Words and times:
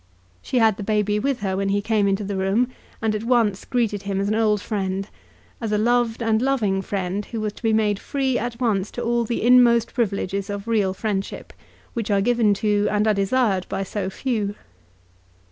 She 0.41 0.57
had 0.57 0.77
the 0.77 0.83
baby 0.83 1.19
with 1.19 1.41
her 1.41 1.55
when 1.55 1.69
he 1.69 1.79
came 1.79 2.07
into 2.07 2.23
the 2.23 2.35
room, 2.35 2.69
and 3.03 3.13
at 3.13 3.23
once 3.23 3.65
greeted 3.65 4.01
him 4.01 4.19
as 4.19 4.27
an 4.29 4.33
old 4.33 4.59
friend, 4.59 5.07
as 5.61 5.71
a 5.71 5.77
loved 5.77 6.23
and 6.23 6.41
loving 6.41 6.81
friend 6.81 7.23
who 7.25 7.39
was 7.39 7.53
to 7.53 7.61
be 7.61 7.71
made 7.71 7.99
free 7.99 8.35
at 8.39 8.59
once 8.59 8.89
to 8.97 9.03
all 9.03 9.25
the 9.25 9.43
inmost 9.43 9.93
privileges 9.93 10.49
of 10.49 10.67
real 10.67 10.95
friendship, 10.95 11.53
which 11.93 12.09
are 12.09 12.19
given 12.19 12.55
to 12.55 12.87
and 12.89 13.05
are 13.07 13.13
desired 13.13 13.67
by 13.69 13.83
so 13.83 14.09
few. 14.09 14.55